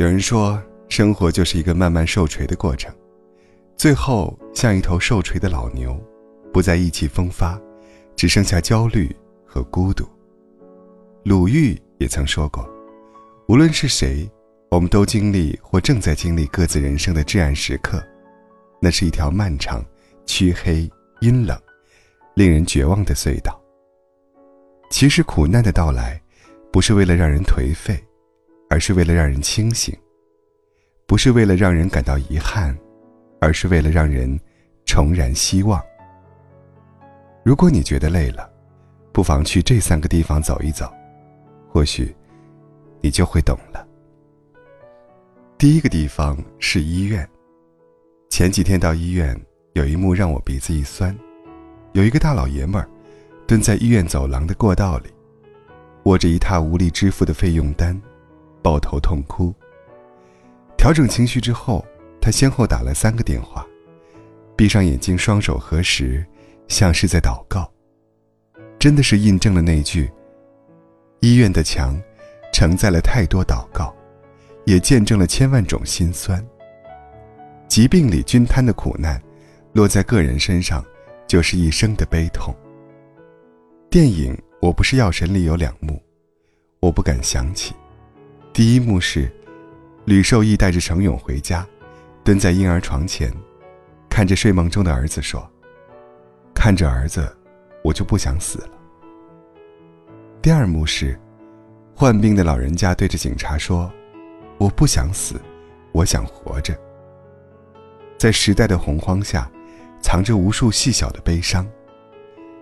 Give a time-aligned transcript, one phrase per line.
[0.00, 2.90] 有人说，生活就是一个慢慢受锤的过程，
[3.76, 5.94] 最后像一头受锤的老牛，
[6.54, 7.60] 不再意气风发，
[8.16, 10.08] 只剩下焦虑和孤独。
[11.22, 12.66] 鲁豫也曾说过，
[13.46, 14.26] 无论是谁，
[14.70, 18.02] 我们都经历或正在经历各自人生的至暗时刻，
[18.80, 19.84] 那是一条漫长、
[20.24, 20.90] 黢黑、
[21.20, 21.60] 阴冷、
[22.32, 23.60] 令人绝望的隧道。
[24.90, 26.18] 其实，苦难的到来，
[26.72, 28.02] 不是为了让人颓废。
[28.70, 29.94] 而是为了让人清醒，
[31.04, 32.74] 不是为了让人感到遗憾，
[33.40, 34.38] 而是为了让人
[34.86, 35.82] 重燃希望。
[37.44, 38.48] 如果你觉得累了，
[39.12, 40.88] 不妨去这三个地方走一走，
[41.68, 42.14] 或许
[43.00, 43.84] 你就会懂了。
[45.58, 47.28] 第一个地方是医院。
[48.30, 49.38] 前几天到医院，
[49.72, 51.14] 有一幕让我鼻子一酸，
[51.92, 52.88] 有一个大老爷们儿
[53.48, 55.10] 蹲在医院走廊的过道里，
[56.04, 58.00] 握着一沓无力支付的费用单。
[58.62, 59.54] 抱头痛哭。
[60.76, 61.84] 调整情绪之后，
[62.20, 63.66] 他先后打了三个电话，
[64.56, 66.24] 闭上眼睛，双手合十，
[66.68, 67.70] 像是在祷告。
[68.78, 70.10] 真的是印证了那句
[71.20, 72.00] ：“医院的墙，
[72.50, 73.94] 承载了太多祷告，
[74.64, 76.42] 也见证了千万种心酸。
[77.68, 79.22] 疾病里均摊的苦难，
[79.74, 80.82] 落在个人身上，
[81.26, 82.54] 就是一生的悲痛。”
[83.90, 86.02] 电影《我不是药神》里有两幕，
[86.80, 87.74] 我不敢想起。
[88.52, 89.30] 第一幕是，
[90.04, 91.64] 吕受益带着程勇回家，
[92.24, 93.32] 蹲在婴儿床前，
[94.08, 95.48] 看着睡梦中的儿子说
[96.52, 97.32] ：“看着儿子，
[97.84, 98.70] 我就不想死了。”
[100.42, 101.18] 第二幕是，
[101.94, 103.90] 患病的老人家对着警察说
[104.58, 105.40] ：“我不想死，
[105.92, 106.76] 我想活着。”
[108.18, 109.48] 在时代的洪荒下，
[110.02, 111.64] 藏着无数细小的悲伤。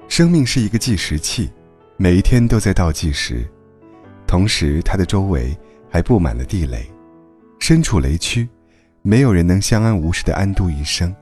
[0.07, 1.51] 生命是一个计时器，
[1.97, 3.49] 每一天都在倒计时，
[4.27, 5.59] 同时它的周围。
[5.91, 6.91] 还布满了地雷，
[7.59, 8.49] 身处雷区，
[9.03, 11.15] 没有人能相安无事的安度一生，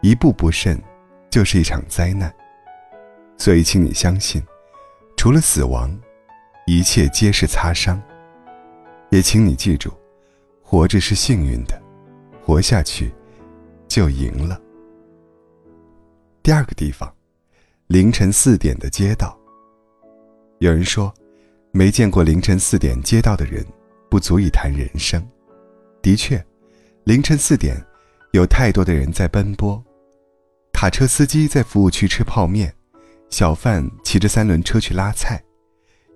[0.00, 0.80] 一步不慎，
[1.30, 2.32] 就是一场灾难。
[3.38, 4.42] 所以，请你相信，
[5.16, 5.90] 除了死亡，
[6.66, 8.00] 一切皆是擦伤。
[9.10, 9.92] 也请你记住，
[10.62, 11.80] 活着是幸运的，
[12.44, 13.12] 活下去，
[13.88, 14.60] 就赢了。
[16.42, 17.12] 第二个地方，
[17.88, 19.38] 凌晨四点的街道。
[20.60, 21.12] 有人说，
[21.72, 23.64] 没见过凌晨四点街道的人。
[24.12, 25.26] 不足以谈人生。
[26.02, 26.44] 的确，
[27.04, 27.82] 凌晨四点，
[28.32, 29.82] 有太多的人在奔波。
[30.70, 32.70] 卡车司机在服务区吃泡面，
[33.30, 35.42] 小贩骑着三轮车去拉菜，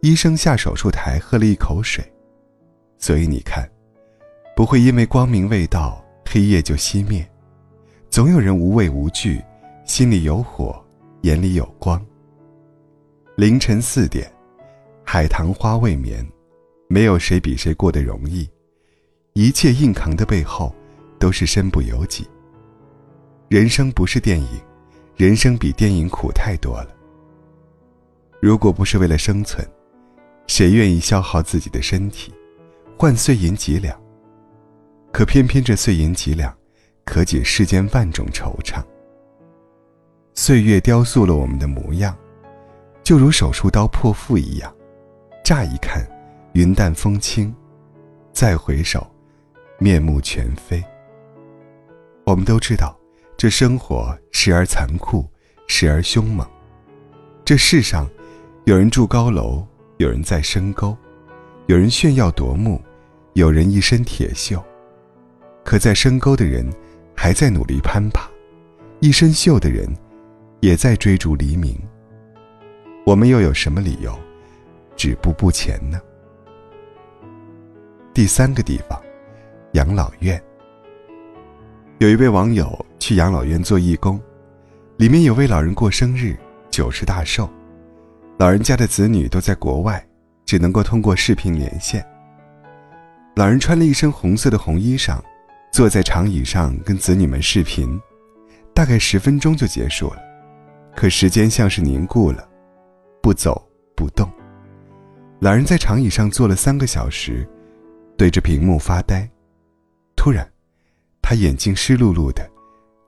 [0.03, 2.05] 医生下手术台喝了一口水。
[2.99, 3.67] 所以你看，
[4.55, 7.27] 不会因为光明未到，黑夜就熄灭。
[8.11, 9.43] 总有人无畏无惧，
[9.87, 10.85] 心里有火，
[11.23, 12.05] 眼里有光。
[13.39, 14.31] 凌晨四点，
[15.03, 16.23] 海棠花未眠。
[16.89, 18.49] 没有谁比谁过得容易，
[19.33, 20.75] 一切硬扛的背后，
[21.19, 22.29] 都是身不由己。
[23.49, 24.49] 人生不是电影，
[25.17, 26.95] 人生比电影苦太多了。
[28.41, 29.67] 如果不是为了生存，
[30.47, 32.33] 谁愿意消耗自己的身体，
[32.97, 34.01] 换碎银几两？
[35.13, 36.57] 可偏偏这碎银几两，
[37.05, 38.81] 可解世间万种惆怅。
[40.35, 42.17] 岁月雕塑了我们的模样，
[43.03, 44.73] 就如手术刀破腹一样，
[45.43, 46.07] 乍一看。
[46.57, 47.55] 云淡风轻，
[48.33, 49.07] 再回首，
[49.79, 50.83] 面目全非。
[52.25, 52.99] 我们都知道，
[53.37, 55.29] 这生活时而残酷，
[55.67, 56.49] 时而凶猛。
[57.45, 58.09] 这世上，
[58.65, 59.67] 有人住高楼，
[59.99, 60.97] 有人在深沟，
[61.67, 62.81] 有人炫耀夺目，
[63.35, 64.59] 有人一身铁锈。
[65.63, 66.67] 可在深沟的人，
[67.15, 68.23] 还在努力攀爬；
[69.01, 69.95] 一身锈的人，
[70.61, 71.79] 也在追逐黎明。
[73.05, 74.19] 我们又有什么理由，
[74.97, 76.01] 止步不前呢？
[78.17, 78.99] 第三个地方，
[79.73, 80.43] 养老院。
[81.99, 84.19] 有一位网友去养老院做义工，
[84.97, 86.35] 里面有位老人过生日，
[86.71, 87.47] 九十大寿，
[88.39, 90.03] 老人家的子女都在国外，
[90.47, 92.03] 只能够通过视频连线。
[93.35, 95.21] 老人穿了一身红色的红衣裳，
[95.71, 98.01] 坐在长椅上跟子女们视频，
[98.73, 100.23] 大概十分钟就结束了，
[100.97, 102.49] 可时间像是凝固了，
[103.21, 103.63] 不走
[103.95, 104.27] 不动。
[105.39, 107.47] 老人在长椅上坐了三个小时。
[108.17, 109.29] 对着屏幕发呆，
[110.17, 110.51] 突然，
[111.21, 112.51] 他眼睛湿漉漉的，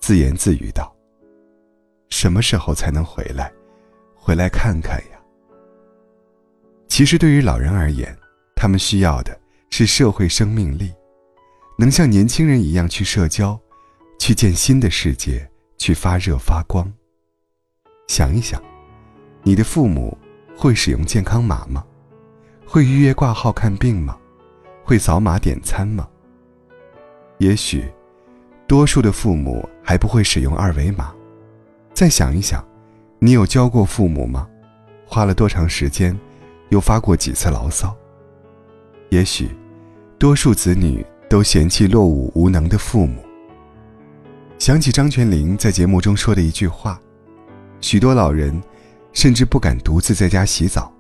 [0.01, 0.95] 自言自语道
[2.11, 3.51] ：“什么时候才能回来？
[4.15, 5.19] 回来看看呀。”
[6.89, 8.15] 其实，对于老人而言，
[8.55, 9.39] 他们需要的
[9.71, 10.93] 是社会生命力，
[11.79, 13.59] 能像年轻人一样去社交，
[14.19, 16.93] 去见新的世界，去发热发光。
[18.09, 18.63] 想一想，
[19.43, 20.17] 你的父母
[20.55, 21.83] 会使用健康码吗？
[22.67, 24.19] 会预约挂号看病吗？
[24.89, 26.09] 会扫码点餐吗？
[27.37, 27.85] 也许，
[28.67, 31.13] 多数的父母还不会使用二维码。
[31.93, 32.67] 再想一想，
[33.19, 34.49] 你有教过父母吗？
[35.05, 36.19] 花了多长时间？
[36.71, 37.95] 又发过几次牢骚？
[39.11, 39.51] 也许，
[40.19, 43.23] 多数子女都嫌弃落伍无能的父母。
[44.59, 46.99] 想起张泉灵在节目中说的一句话
[47.83, 48.59] ：“许多老人，
[49.13, 50.91] 甚至不敢独自在家洗澡，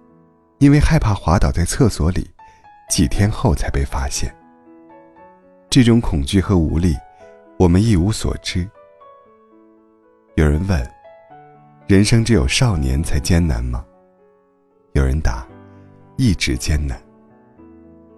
[0.58, 2.28] 因为害怕滑倒在厕所里，
[2.88, 4.34] 几天后才被发现。”
[5.70, 6.96] 这种恐惧和无力，
[7.58, 8.68] 我们一无所知。
[10.36, 10.90] 有人问
[11.86, 13.84] ：“人生只有少年才艰难吗？”
[14.94, 15.46] 有人答。
[16.20, 17.00] 一直艰难。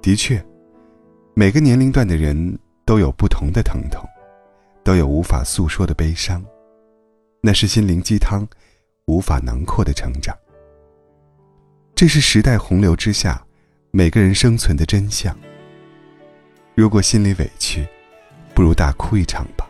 [0.01, 0.43] 的确，
[1.35, 4.03] 每个年龄段的人都有不同的疼痛，
[4.83, 6.43] 都有无法诉说的悲伤，
[7.43, 8.49] 那是心灵鸡汤
[9.05, 10.35] 无法囊括的成长。
[11.95, 13.47] 这是时代洪流之下
[13.93, 15.37] 每个人生存的真相。
[16.77, 17.85] 如果心里委屈，
[18.55, 19.69] 不如大哭一场吧；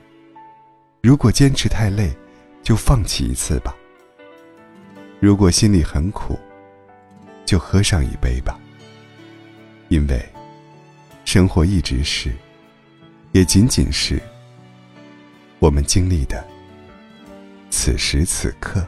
[1.00, 2.14] 如果坚持太累，
[2.62, 3.74] 就放弃一次吧；
[5.20, 6.38] 如果心里很苦，
[7.46, 8.60] 就喝上一杯吧，
[9.88, 10.22] 因为
[11.24, 12.30] 生活一直是，
[13.32, 14.20] 也仅仅是
[15.60, 16.46] 我们经历的
[17.70, 18.86] 此时此刻。